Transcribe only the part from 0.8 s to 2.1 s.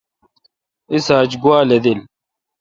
اِس آج گوا لدیل۔